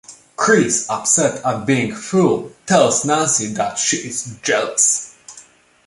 Chris, 0.35 0.87
upset 0.89 1.45
at 1.45 1.65
being 1.67 1.93
fooled, 1.93 2.55
tells 2.65 3.05
Nancy 3.05 3.53
that 3.53 3.77
she 3.77 3.97
is 3.97 4.35
jealous. 4.41 5.13